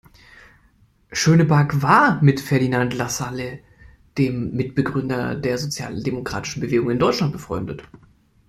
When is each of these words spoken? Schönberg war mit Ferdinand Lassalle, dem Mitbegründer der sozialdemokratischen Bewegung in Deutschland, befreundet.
Schönberg 1.11 1.83
war 1.83 2.23
mit 2.23 2.39
Ferdinand 2.39 2.95
Lassalle, 2.95 3.59
dem 4.17 4.49
Mitbegründer 4.55 5.35
der 5.35 5.59
sozialdemokratischen 5.59 6.59
Bewegung 6.61 6.89
in 6.89 6.97
Deutschland, 6.97 7.31
befreundet. 7.33 7.83